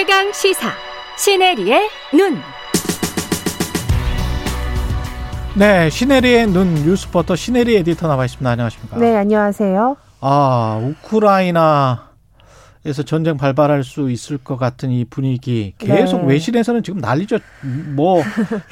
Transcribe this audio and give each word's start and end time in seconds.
최강 0.00 0.32
시사 0.32 0.70
시네리의 1.18 1.90
눈. 2.14 2.40
네, 5.54 5.90
시네리의 5.90 6.46
눈 6.46 6.74
뉴스포터 6.74 7.36
시네리 7.36 7.76
에디터 7.76 8.08
나와 8.08 8.24
있습니다. 8.24 8.50
안녕하십니까? 8.50 8.96
네, 8.96 9.14
안녕하세요. 9.14 9.98
아, 10.22 10.80
우크라이나 10.82 12.09
에서 12.86 13.02
전쟁 13.02 13.36
발발할 13.36 13.84
수 13.84 14.10
있을 14.10 14.38
것 14.38 14.56
같은 14.56 14.90
이 14.90 15.04
분위기 15.04 15.74
계속 15.76 16.22
네. 16.22 16.28
외신에서는 16.28 16.82
지금 16.82 16.98
난리죠. 16.98 17.38
뭐 17.94 18.22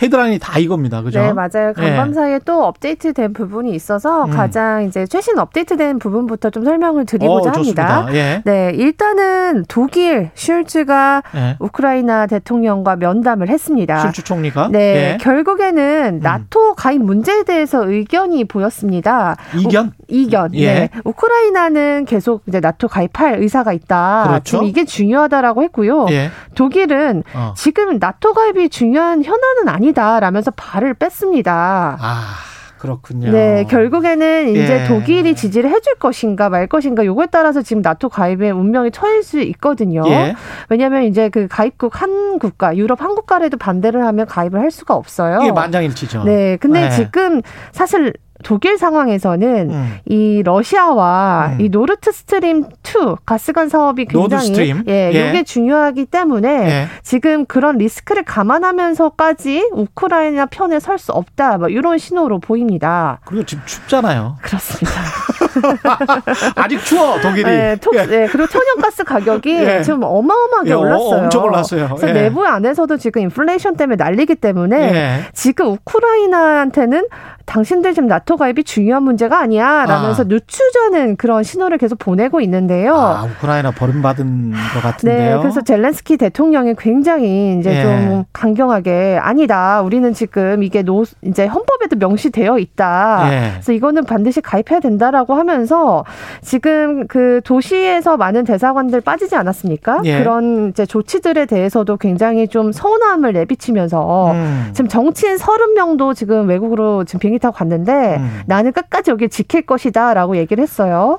헤드라인이 0.00 0.38
다 0.38 0.58
이겁니다. 0.58 1.02
그죠? 1.02 1.20
네, 1.20 1.32
맞아요. 1.34 1.74
간밤 1.74 2.14
사이에 2.14 2.38
네. 2.38 2.40
또 2.46 2.64
업데이트된 2.64 3.34
부분이 3.34 3.74
있어서 3.74 4.24
음. 4.24 4.30
가장 4.30 4.84
이제 4.84 5.06
최신 5.06 5.38
업데이트된 5.38 5.98
부분부터 5.98 6.48
좀 6.48 6.64
설명을 6.64 7.04
드리고자 7.04 7.50
어, 7.50 7.52
합니다. 7.52 8.08
예. 8.12 8.40
네, 8.46 8.72
일단은 8.74 9.66
독일 9.68 10.30
슐츠가 10.32 11.22
예. 11.34 11.56
우크라이나 11.58 12.26
대통령과 12.26 12.96
면담을 12.96 13.50
했습니다. 13.50 14.00
슐츠 14.06 14.24
총리가? 14.24 14.68
네, 14.68 14.78
예. 14.78 15.18
결국에는 15.20 16.14
음. 16.14 16.20
나토 16.22 16.76
가입 16.76 17.02
문제에 17.02 17.42
대해서 17.44 17.86
의견이 17.86 18.46
보였습니다. 18.46 19.36
이견? 19.54 19.92
우, 20.10 20.14
이견. 20.14 20.54
예. 20.54 20.74
네. 20.74 20.90
우크라이나는 21.04 22.04
계속 22.06 22.42
이제 22.46 22.60
나토 22.60 22.88
가입할 22.88 23.40
의사가 23.40 23.72
있다. 23.72 24.24
그렇죠. 24.28 24.42
지금 24.44 24.64
이게 24.64 24.84
중요하다라고 24.84 25.62
했고요. 25.64 26.06
예. 26.10 26.30
독일은 26.54 27.22
어. 27.34 27.54
지금 27.56 27.98
나토 27.98 28.32
가입이 28.34 28.68
중요한 28.70 29.22
현안은 29.22 29.68
아니다라면서 29.68 30.52
발을 30.52 30.94
뺐습니다. 30.94 31.98
아. 32.00 32.48
그렇군요. 32.78 33.32
네, 33.32 33.64
결국에는 33.68 34.50
이제 34.50 34.82
예. 34.82 34.86
독일이 34.86 35.34
지지를 35.34 35.70
해줄 35.70 35.96
것인가 35.96 36.48
말 36.48 36.66
것인가 36.68 37.04
요거에 37.04 37.26
따라서 37.30 37.60
지금 37.60 37.82
나토 37.82 38.08
가입의 38.08 38.52
운명이 38.52 38.92
처할 38.92 39.22
수 39.22 39.40
있거든요. 39.40 40.02
예. 40.06 40.34
왜냐하면 40.68 41.02
이제 41.02 41.28
그 41.28 41.48
가입국 41.48 42.00
한 42.00 42.38
국가, 42.38 42.76
유럽 42.76 43.02
한 43.02 43.14
국가라도 43.14 43.56
반대를 43.56 44.06
하면 44.06 44.26
가입을 44.26 44.60
할 44.60 44.70
수가 44.70 44.94
없어요. 44.94 45.40
이게 45.42 45.52
만장일치죠. 45.52 46.24
네, 46.24 46.56
근데 46.58 46.84
예. 46.84 46.90
지금 46.90 47.42
사실 47.72 48.12
독일 48.44 48.78
상황에서는 48.78 49.70
음. 49.70 49.96
이 50.06 50.42
러시아와 50.44 51.54
음. 51.54 51.60
이 51.60 51.68
노르트 51.68 52.12
스트림 52.12 52.64
2 52.84 53.16
가스관 53.26 53.68
사업이 53.68 54.06
굉장히 54.06 54.72
예, 54.88 55.10
예, 55.12 55.28
이게 55.30 55.42
중요하기 55.42 56.06
때문에 56.06 56.48
예. 56.48 56.86
지금 57.02 57.46
그런 57.46 57.78
리스크를 57.78 58.24
감안하면서까지 58.24 59.70
우크라이나 59.72 60.46
편에 60.46 60.80
설 60.80 60.98
수 60.98 61.12
없다. 61.12 61.58
뭐 61.58 61.68
이런 61.68 61.96
신호로 61.98 62.40
보입니다. 62.40 63.20
그리고 63.24 63.44
지금 63.44 63.62
춥잖아요. 63.66 64.36
그렇습니다. 64.42 65.00
아직 66.56 66.84
추워 66.84 67.20
독일이. 67.20 67.44
네, 67.44 67.76
토, 67.80 67.90
예. 67.94 68.06
네, 68.06 68.26
그리고 68.26 68.46
천연가스 68.46 69.04
가격이 69.04 69.50
예. 69.54 69.82
지금 69.82 70.02
어마어마하게 70.02 70.70
예, 70.70 70.74
올랐어요. 70.74 71.22
엄청 71.22 71.44
올랐어요. 71.44 71.88
그래서 71.96 72.08
예. 72.08 72.12
내부 72.12 72.46
안에서도 72.46 72.96
지금 72.96 73.22
인플레이션 73.22 73.76
때문에 73.76 73.96
난리기 73.96 74.36
때문에 74.36 74.94
예. 74.94 75.20
지금 75.32 75.68
우크라이나한테는 75.68 77.06
당신들 77.48 77.94
지금 77.94 78.08
나토 78.08 78.36
가입이 78.36 78.62
중요한 78.64 79.02
문제가 79.02 79.40
아니야 79.40 79.86
라면서 79.86 80.22
아. 80.22 80.26
늦추자는 80.28 81.16
그런 81.16 81.42
신호를 81.42 81.78
계속 81.78 81.98
보내고 81.98 82.42
있는데요. 82.42 82.94
아, 82.94 83.24
우크라이나 83.24 83.70
버림받은 83.70 84.52
것 84.74 84.82
같은데요. 84.82 85.36
네, 85.36 85.40
그래서 85.40 85.62
젤렌스키 85.62 86.18
대통령이 86.18 86.74
굉장히 86.78 87.58
이제 87.58 87.78
예. 87.78 87.82
좀 87.82 88.24
강경하게 88.34 89.18
아니다. 89.20 89.80
우리는 89.80 90.12
지금 90.12 90.62
이게 90.62 90.82
노 90.82 91.04
이제 91.22 91.46
헌법에도 91.46 91.96
명시되어 91.96 92.58
있다. 92.58 93.28
예. 93.32 93.50
그래서 93.52 93.72
이거는 93.72 94.04
반드시 94.04 94.42
가입해야 94.42 94.80
된다라고 94.80 95.34
하면서 95.38 96.04
지금 96.42 97.06
그 97.06 97.40
도시에서 97.44 98.16
많은 98.16 98.44
대사관들 98.44 99.00
빠지지 99.00 99.36
않았습니까? 99.36 100.00
예. 100.04 100.18
그런 100.18 100.70
이제 100.70 100.84
조치들에 100.84 101.46
대해서도 101.46 101.96
굉장히 101.96 102.48
좀 102.48 102.72
서운함을 102.72 103.32
내비치면서 103.32 104.32
음. 104.32 104.70
지금 104.72 104.88
정치인 104.88 105.38
서른 105.38 105.74
명도 105.74 106.14
지금 106.14 106.48
외국으로 106.48 107.04
지금 107.04 107.20
비행기 107.20 107.38
타고 107.38 107.56
갔는데 107.56 108.16
음. 108.18 108.40
나는 108.46 108.72
끝까지 108.72 109.10
여기 109.10 109.28
지킬 109.28 109.62
것이다라고 109.62 110.36
얘기를 110.36 110.62
했어요. 110.62 111.18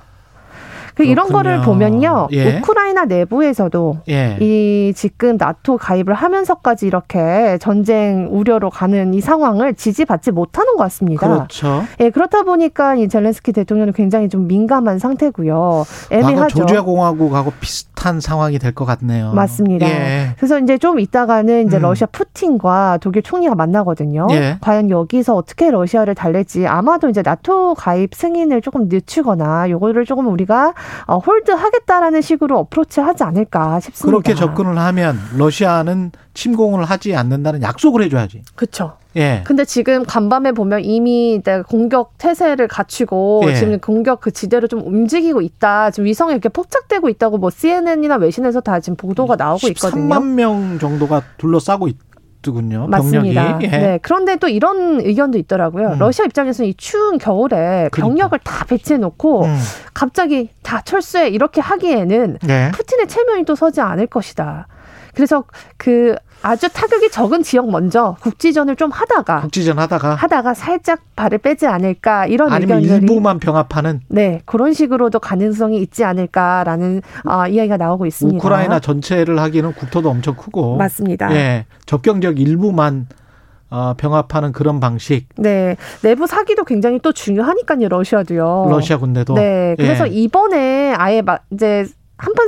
그 1.00 1.06
이런 1.06 1.30
거를 1.30 1.62
보면요. 1.62 2.28
예. 2.34 2.58
우크라이나 2.58 3.06
내부에서도 3.06 4.00
예. 4.10 4.38
이 4.42 4.92
지금 4.94 5.38
나토 5.38 5.78
가입을 5.78 6.14
하면서까지 6.14 6.88
이렇게 6.88 7.58
전쟁 7.62 8.28
우려로 8.30 8.70
가는 8.70 9.14
이 9.14 9.22
상황을 9.22 9.76
지지받지 9.76 10.32
못하는 10.32 10.76
것 10.76 10.84
같습니다. 10.84 11.26
그렇죠. 11.26 11.84
예, 12.02 12.10
그렇다 12.10 12.44
보니까 12.44 12.96
이 12.96 13.08
젤렌스키 13.08 13.54
대통령은 13.54 13.94
굉장히 13.94 14.28
좀 14.28 14.48
민감한 14.48 15.00
상태고요. 15.00 15.86
애매하죠. 16.12 16.60
조지아 16.60 16.82
공화국하고 16.82 17.54
비슷한 17.62 18.20
상황이 18.20 18.60
될 18.60 18.74
것 18.74 18.84
같네요. 18.86 19.32
맞습니다. 19.34 19.88
예. 19.88 20.34
그래서 20.38 20.60
이제 20.60 20.78
좀 20.78 21.00
이따가는 21.00 21.68
이제 21.68 21.78
음. 21.78 21.82
러시아 21.82 22.08
푸틴과 22.12 23.00
독일 23.02 23.24
총리가 23.24 23.56
만나거든요. 23.56 24.28
예. 24.32 24.58
과연 24.62 24.90
여기서 24.90 25.36
어떻게 25.36 25.72
러시아를 25.72 26.14
달랠지 26.14 26.68
아마도 26.68 27.08
이제 27.10 27.22
나토 27.24 27.76
가입 27.76 28.14
승인을 28.14 28.62
조금 28.62 28.90
늦추거나 28.90 29.70
요거를 29.70 30.06
조금 30.06 30.28
우리가 30.28 30.74
어, 31.08 31.18
홀드하겠다라는 31.18 32.22
식으로 32.22 32.60
어프로치하지 32.60 33.24
않을까 33.24 33.80
싶습니다. 33.80 34.06
그렇게 34.06 34.36
접근을 34.36 34.78
하면 34.78 35.20
러시아는 35.38 36.12
침공을 36.34 36.86
하지 36.86 37.16
않는다는 37.16 37.62
약속을 37.62 38.04
해줘야지. 38.04 38.44
그렇죠. 38.56 38.94
예. 39.16 39.42
근데 39.46 39.66
지금 39.66 40.04
간밤에 40.06 40.52
보면 40.52 40.84
이미 40.84 41.42
공격 41.68 42.18
태세를 42.18 42.68
갖추고 42.68 43.42
예. 43.48 43.56
지금 43.56 43.80
공격 43.80 44.22
그 44.22 44.32
지대로 44.32 44.68
좀 44.68 44.82
움직이고 44.86 45.42
있다. 45.42 45.92
지금 45.92 46.06
위성에 46.06 46.32
이렇게 46.34 46.50
포착되고 46.50 47.10
있다고 47.10 47.38
뭐 47.38 47.50
CNN이나 47.50 48.16
외신에서 48.18 48.62
다 48.62 48.80
지금 48.80 48.96
보도가 48.96 49.36
나오고 49.36 49.68
있거든요. 49.70 50.14
3만 50.14 50.24
명 50.34 50.80
정도가 50.80 51.24
둘러싸고 51.38 51.88
있. 51.88 51.98
군요 52.42 52.88
맞습니다. 52.88 53.60
예. 53.62 53.68
네. 53.68 54.00
그런데 54.02 54.38
또 54.38 54.48
이런 54.48 55.02
의견도 55.02 55.38
있더라고요. 55.38 55.90
음. 55.90 56.00
러시아 56.00 56.26
입장에서는 56.26 56.70
이 56.70 56.74
추운 56.76 57.18
겨울에 57.18 57.90
그러니까. 57.92 58.02
병력을. 58.02 58.40
다 58.44 58.66
배치해 58.66 58.98
놓고 58.98 59.46
음. 59.46 59.60
갑자기 59.94 60.50
다 60.64 60.82
철수해 60.82 61.28
이렇게 61.28 61.60
하기에는 61.62 62.38
네. 62.44 62.72
푸틴의 62.72 63.08
체면이 63.08 63.44
또 63.46 63.56
서지 63.56 63.82
않을 63.82 64.08
것이다. 64.08 64.68
그래서 65.14 65.44
그 65.78 66.16
아주 66.42 66.70
타격이 66.70 67.12
적은 67.12 67.44
지역 67.44 67.70
먼저 67.70 68.16
국지전을 68.22 68.76
좀 68.76 68.92
하다가 68.92 69.42
국지전 69.42 69.78
하다가 69.80 70.16
하다가 70.16 70.54
살짝 70.54 71.02
발을 71.16 71.40
빼지 71.40 71.68
않을까 71.68 72.26
이런 72.28 72.52
아니면 72.52 72.80
의견들이 72.80 73.12
일부만 73.12 73.40
병합하는 73.40 74.02
네 74.08 74.42
그런 74.46 74.74
식으로도 74.74 75.20
가능성이 75.20 75.80
있지 75.80 76.04
않을까라는 76.04 77.02
어, 77.26 77.48
이야기가 77.48 77.78
나오고 77.78 78.06
있습니다. 78.06 78.38
우크라이나 78.38 78.80
전체를 78.80 79.40
하기는 79.40 79.74
국토도 79.74 80.10
엄청 80.10 80.36
크고 80.36 80.78
맞습니다. 80.78 81.34
예 81.36 81.66
접경적 81.86 82.40
일부만 82.40 83.08
어, 83.72 83.94
병합하는 83.98 84.52
그런 84.52 84.80
방식. 84.80 85.28
네. 85.36 85.76
내부 86.02 86.26
사기도 86.26 86.64
굉장히 86.64 87.00
또 87.04 87.12
중요하니까요, 87.12 87.88
러시아도요. 87.88 88.68
러시아 88.70 88.98
군대도. 88.98 89.36
네. 89.36 89.76
그래서 89.78 90.08
예. 90.08 90.12
이번에 90.12 90.94
아예 90.98 91.22
막 91.22 91.44
이제 91.52 91.86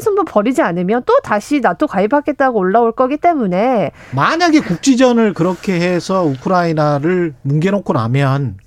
승부 0.01 0.25
벌이지 0.25 0.61
않으면 0.61 1.03
또 1.05 1.19
다시 1.23 1.59
나토 1.61 1.87
가입하겠다고 1.87 2.59
올라올 2.59 2.91
거기 2.91 3.17
때문에 3.17 3.91
만약에 4.13 4.59
국지전을 4.59 5.33
그렇게 5.33 5.79
해서 5.79 6.23
우크라이나를 6.23 7.35
뭉개놓고 7.43 7.93
나면 7.93 8.57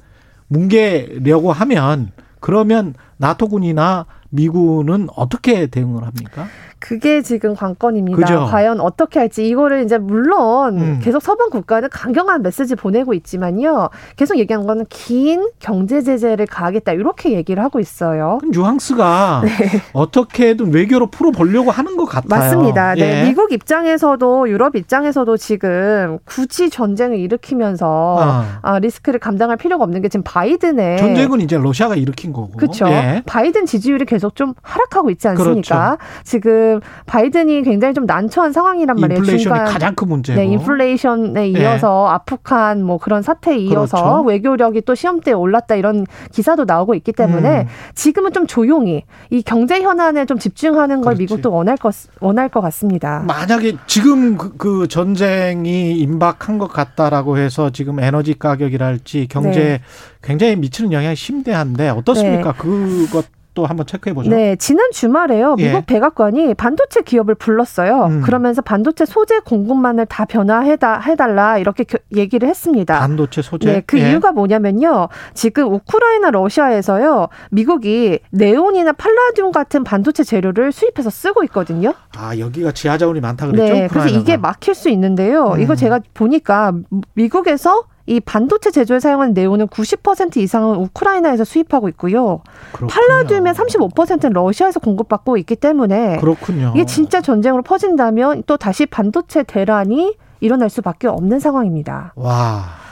뭉개려고 0.49 1.53
하면 1.53 2.12
그러면 2.41 2.95
나토군이나 3.17 4.06
미군은 4.31 5.09
어떻게 5.17 5.67
대응을 5.67 6.05
합니까? 6.05 6.47
그게 6.84 7.22
지금 7.22 7.55
관건입니다. 7.55 8.19
그죠? 8.19 8.45
과연 8.45 8.78
어떻게 8.78 9.19
할지 9.19 9.49
이거를 9.49 9.84
이제 9.84 9.97
물론 9.97 10.78
음. 10.78 11.00
계속 11.03 11.22
서방 11.22 11.49
국가는 11.49 11.89
강경한 11.89 12.43
메시지 12.43 12.75
보내고 12.75 13.15
있지만요. 13.15 13.89
계속 14.17 14.37
얘기한 14.37 14.67
거는 14.67 14.84
긴 14.91 15.49
경제 15.61 16.03
제재를 16.03 16.45
가하겠다 16.45 16.93
이렇게 16.93 17.33
얘기를 17.33 17.65
하고 17.65 17.81
있어요. 17.81 18.39
뉘앙스가 18.50 19.45
네. 19.48 19.81
어떻게든 19.95 20.75
외교로 20.75 21.07
풀어 21.07 21.31
보려고 21.31 21.71
하는 21.71 21.97
것 21.97 22.04
같아요. 22.04 22.28
맞습니다. 22.28 22.95
네. 22.97 23.01
예. 23.01 23.04
네. 23.04 23.28
미국 23.30 23.53
입장에서도 23.53 24.51
유럽 24.51 24.77
입장에서도 24.77 25.39
지금 25.39 26.19
굳이 26.27 26.69
전쟁을 26.69 27.19
일으키면서 27.19 28.19
아. 28.21 28.59
아, 28.60 28.78
리스크를 28.78 29.21
감당할 29.21 29.57
필요가 29.57 29.84
없는 29.84 30.03
게 30.03 30.10
지금 30.10 30.22
바이든의 30.22 30.98
전쟁은 30.98 31.41
이제 31.41 31.57
러시아가 31.57 31.95
일으킨 31.95 32.34
거고. 32.34 32.53
그렇죠. 32.59 32.87
예. 32.89 33.22
바이든 33.25 33.65
지지율이 33.65 34.04
계속 34.04 34.37
좀 34.37 34.53
하락하고 34.60 35.09
있지 35.09 35.28
않습니까? 35.28 35.97
그렇죠. 35.97 36.22
지금 36.25 36.73
지금 36.74 36.80
바이든이 37.06 37.62
굉장히 37.62 37.94
좀 37.94 38.06
난처한 38.06 38.53
상황이란 38.53 38.97
말이에요. 38.97 39.18
인플레이션이 39.18 39.42
중간, 39.42 39.65
가장 39.66 39.94
큰 39.94 40.09
문제고. 40.09 40.41
네, 40.41 40.47
인플레이션에 40.47 41.32
네. 41.32 41.48
이어서 41.48 42.06
네. 42.09 42.15
아프간 42.15 42.82
뭐 42.82 42.98
그런 42.98 43.22
사태에 43.22 43.56
이어서 43.59 43.97
그렇죠. 43.97 44.22
외교력이 44.22 44.82
또 44.82 44.94
시험대에 44.94 45.34
올랐다 45.34 45.76
이런 45.76 46.06
기사도 46.32 46.65
나오고 46.65 46.94
있기 46.94 47.12
때문에 47.12 47.62
음. 47.62 47.66
지금은 47.94 48.32
좀 48.32 48.47
조용히 48.47 49.04
이 49.30 49.42
경제 49.42 49.80
현안에 49.80 50.26
좀 50.26 50.38
집중하는 50.38 51.00
걸 51.00 51.15
그렇지. 51.15 51.22
미국도 51.22 51.53
원할 51.53 51.76
것 51.76 51.94
원할 52.21 52.48
것 52.48 52.60
같습니다. 52.60 53.24
만약에 53.27 53.77
지금 53.86 54.36
그, 54.36 54.56
그 54.56 54.88
전쟁이 54.88 55.98
임박한 55.98 56.59
것 56.59 56.68
같다라고 56.68 57.38
해서 57.38 57.70
지금 57.70 58.00
에너지 58.00 58.34
가격이랄지 58.38 59.28
경제에 59.28 59.65
네. 59.65 59.80
굉장히 60.22 60.56
미치는 60.56 60.92
영향이 60.92 61.16
심대한데 61.16 61.91
어떻습니까? 61.91 62.53
네. 62.53 62.59
그것 62.59 63.27
또 63.54 63.66
한번 63.66 63.86
체크해 63.86 64.12
보죠. 64.15 64.30
네, 64.30 64.56
지난 64.56 64.91
주말에요. 64.92 65.54
미국 65.54 65.77
예. 65.77 65.84
백악관이 65.86 66.54
반도체 66.54 67.03
기업을 67.03 67.36
불렀어요. 67.36 68.06
음. 68.06 68.22
그러면서 68.22 68.60
반도체 68.62 69.04
소재 69.04 69.39
공급만을 69.39 70.06
다 70.06 70.24
변화해다 70.24 71.01
해달라 71.01 71.59
이렇게 71.59 71.84
얘기를 72.15 72.48
했습니다. 72.48 72.98
반도체 72.98 73.42
소재. 73.42 73.72
네, 73.72 73.83
그 73.86 73.98
예. 74.01 74.10
이유가 74.10 74.33
뭐냐면요. 74.33 75.09
지금 75.34 75.72
우크라이나 75.72 76.30
러시아에서요. 76.33 77.28
미국이 77.51 78.18
네온이나 78.30 78.92
팔라듐 78.92 79.53
같은 79.53 79.84
반도체 79.84 80.24
재료를 80.24 80.72
수입해서 80.72 81.10
쓰고 81.10 81.45
있거든요. 81.45 81.95
아 82.16 82.36
여기가 82.36 82.72
지하 82.72 82.98
자원이 82.98 83.21
많다 83.21 83.47
그랬죠? 83.47 83.72
네, 83.72 83.89
그래서 83.89 84.09
이게 84.09 84.36
막힐 84.36 84.74
수 84.74 84.89
있는데요. 84.91 85.53
음. 85.53 85.60
이거 85.60 85.77
제가 85.77 86.01
보니까 86.12 86.72
미국에서 87.15 87.84
이 88.06 88.21
반도체 88.21 88.71
제조에 88.71 89.01
사용하는 89.01 89.33
네온은 89.33 89.68
90% 89.68 90.36
이상은 90.36 90.77
우크라이나에서 90.77 91.45
수입하고 91.45 91.89
있고요. 91.91 92.41
그렇군요. 92.72 92.89
팔라듐의 92.89 93.54
35%는 93.54 94.33
러시아에서 94.33 94.80
공급받고 94.80 95.39
있기 95.39 95.56
때문에 95.56 96.18
그렇군요. 96.18 96.72
이게 96.74 96.84
진짜 96.84 97.21
전쟁으로 97.21 97.62
퍼진다면 97.62 98.42
또 98.47 98.56
다시 98.56 98.84
반도체 98.86 99.42
대란이 99.42 100.16
일어날 100.41 100.68
수밖에 100.68 101.09
없는 101.09 101.41
상황입니다. 101.41 102.12
와. 102.16 102.84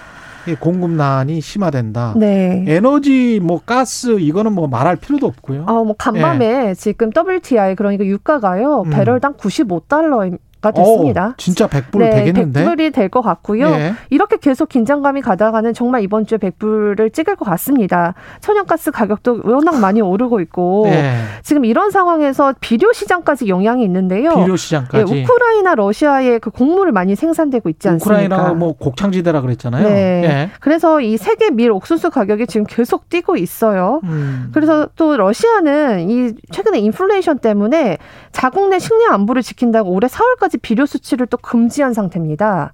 공급난이 0.59 1.41
심화된다. 1.41 2.15
네. 2.17 2.65
에너지 2.67 3.39
뭐 3.41 3.61
가스 3.65 4.19
이거는 4.19 4.53
뭐 4.55 4.67
말할 4.67 4.97
필요도 4.97 5.27
없고요. 5.27 5.65
아, 5.69 5.73
뭐 5.73 5.95
간밤에 5.97 6.71
예. 6.71 6.75
지금 6.75 7.11
WTI 7.15 7.77
그러니까 7.77 8.05
유가가요. 8.05 8.83
음. 8.87 8.91
배럴당 8.91 9.35
95달러 9.35 10.37
가 10.63 10.71
됐습니다. 10.71 11.31
오, 11.31 11.35
진짜 11.37 11.67
100불 11.67 11.99
네, 11.99 12.11
되겠는데? 12.11 12.65
100불이 12.65 12.93
될 12.95 13.09
것 13.11 13.21
같고요. 13.21 13.67
예. 13.67 13.95
이렇게 14.11 14.37
계속 14.39 14.69
긴장감이 14.69 15.21
가다가는 15.23 15.75
정말 15.75 16.03
이번 16.03 16.25
주에 16.25 16.39
100불을 16.39 17.13
찍을 17.13 17.37
것 17.37 17.45
같습니다. 17.45 18.15
천연가스 18.41 18.93
가격도 18.93 19.41
워낙 19.45 19.79
많이 19.81 20.01
오르고 20.01 20.41
있고 20.41 20.85
예. 20.87 21.15
지금 21.43 21.65
이런 21.65 21.91
상황에서 21.91 22.55
비료 22.61 22.93
시장까지 22.93 23.49
영향이 23.49 23.83
있는데요. 23.85 24.37
비료 24.37 24.57
시장까지. 24.57 25.15
예, 25.15 25.23
우크라이나 25.23 25.75
러시아에 25.75 26.39
그 26.39 26.51
곡물을 26.51 26.93
많이 26.93 27.17
생산되고 27.17 27.69
있지 27.69 27.89
않습니까? 27.89 28.25
우크라이나 28.27 28.55
뭐 28.55 28.73
곡창지대라 28.77 29.41
그랬잖아요. 29.41 29.89
네. 29.89 30.23
예. 30.25 30.51
그래서 30.61 31.01
이 31.01 31.17
세계 31.17 31.51
밀 31.51 31.73
옥수수 31.73 32.11
가격이 32.11 32.47
지금 32.47 32.65
계속 32.69 33.09
뛰고 33.09 33.37
있어요. 33.37 34.01
음. 34.05 34.51
그래서 34.55 34.89
또 34.95 35.17
러시아는 35.17 36.09
이 36.09 36.33
최근에 36.53 36.79
인플레이션 36.79 37.41
때문에 37.41 37.99
자국 38.31 38.69
내 38.69 38.79
식량 38.79 39.13
안보를 39.13 39.43
지킨다고 39.43 39.91
올해 39.91 40.07
4월까지 40.07 40.52
까지 40.53 40.59
비료 40.59 40.85
수출을 40.85 41.27
또 41.27 41.39
금지한 41.39 41.95
상태입니다. 41.95 42.73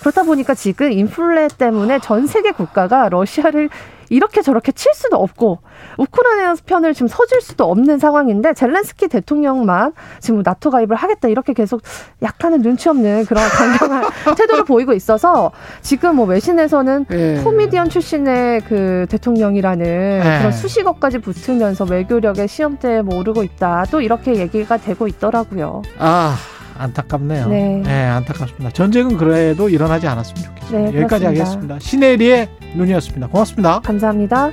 그렇다 0.00 0.24
보니까 0.24 0.52
지금 0.52 0.92
인플레 0.92 1.48
때문에 1.56 1.98
전 2.00 2.26
세계 2.26 2.52
국가가 2.52 3.08
러시아를 3.08 3.70
이렇게 4.10 4.42
저렇게 4.42 4.70
칠 4.70 4.92
수도 4.92 5.16
없고 5.16 5.60
우크라이나 5.96 6.56
편을 6.66 6.92
지금 6.92 7.08
서줄 7.08 7.40
수도 7.40 7.64
없는 7.64 7.98
상황인데 7.98 8.52
젤렌스키 8.52 9.08
대통령만 9.08 9.94
지금 10.20 10.42
나토 10.44 10.70
가입을 10.70 10.94
하겠다 10.94 11.28
이렇게 11.28 11.54
계속 11.54 11.80
약간은 12.20 12.60
눈치 12.60 12.90
없는 12.90 13.24
그런 13.24 13.42
강경한 13.48 14.04
태도를 14.36 14.64
보이고 14.64 14.92
있어서 14.92 15.52
지금 15.80 16.16
뭐 16.16 16.26
외신에서는 16.26 17.06
네. 17.08 17.42
코미디언 17.42 17.88
출신의 17.88 18.60
그 18.68 19.06
대통령이라는 19.08 19.84
네. 19.84 20.38
그런 20.38 20.52
수식어까지 20.52 21.18
붙으면서 21.18 21.86
외교력의 21.86 22.46
시험대에 22.46 23.00
모르고 23.00 23.42
있다 23.42 23.86
또 23.90 24.02
이렇게 24.02 24.36
얘기가 24.36 24.76
되고 24.76 25.08
있더라고요. 25.08 25.80
아. 25.98 26.36
안타깝네요. 26.76 27.48
네. 27.48 27.82
네. 27.84 28.04
안타깝습니다. 28.04 28.70
전쟁은 28.70 29.16
그래도 29.16 29.68
일어나지 29.68 30.06
않았으면 30.06 30.44
좋겠습니다. 30.44 30.78
네, 30.78 30.86
여기까지 30.86 31.24
그렇습니다. 31.24 31.40
하겠습니다. 31.44 31.78
시네리의 31.78 32.48
눈이었습니다. 32.76 33.28
고맙습니다. 33.28 33.80
감사합니다. 33.80 34.50